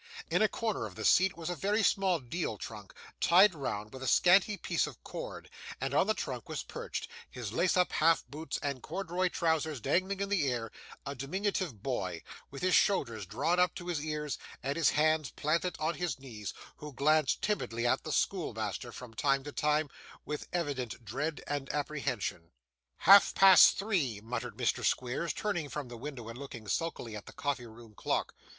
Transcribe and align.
In 0.31 0.41
a 0.41 0.47
corner 0.49 0.87
of 0.87 0.95
the 0.95 1.05
seat, 1.05 1.37
was 1.37 1.51
a 1.51 1.55
very 1.55 1.83
small 1.83 2.17
deal 2.19 2.57
trunk, 2.57 2.91
tied 3.19 3.53
round 3.53 3.93
with 3.93 4.01
a 4.01 4.07
scanty 4.07 4.57
piece 4.57 4.87
of 4.87 5.03
cord; 5.03 5.47
and 5.79 5.93
on 5.93 6.07
the 6.07 6.15
trunk 6.15 6.49
was 6.49 6.63
perched 6.63 7.07
his 7.29 7.53
lace 7.53 7.77
up 7.77 7.91
half 7.91 8.25
boots 8.27 8.57
and 8.63 8.81
corduroy 8.81 9.29
trousers 9.29 9.79
dangling 9.79 10.19
in 10.19 10.29
the 10.29 10.49
air 10.51 10.71
a 11.05 11.13
diminutive 11.13 11.83
boy, 11.83 12.23
with 12.49 12.63
his 12.63 12.73
shoulders 12.73 13.27
drawn 13.27 13.59
up 13.59 13.75
to 13.75 13.89
his 13.89 14.03
ears, 14.03 14.39
and 14.63 14.75
his 14.75 14.89
hands 14.89 15.29
planted 15.29 15.75
on 15.79 15.93
his 15.93 16.17
knees, 16.17 16.51
who 16.77 16.91
glanced 16.93 17.43
timidly 17.43 17.85
at 17.85 18.03
the 18.03 18.11
schoolmaster, 18.11 18.91
from 18.91 19.13
time 19.13 19.43
to 19.43 19.51
time, 19.51 19.87
with 20.25 20.47
evident 20.51 21.05
dread 21.05 21.43
and 21.45 21.69
apprehension. 21.71 22.49
'Half 23.01 23.35
past 23.35 23.77
three,' 23.77 24.19
muttered 24.19 24.57
Mr. 24.57 24.83
Squeers, 24.83 25.31
turning 25.31 25.69
from 25.69 25.89
the 25.89 25.95
window, 25.95 26.27
and 26.27 26.39
looking 26.39 26.67
sulkily 26.67 27.15
at 27.15 27.27
the 27.27 27.33
coffee 27.33 27.67
room 27.67 27.93
clock. 27.93 28.33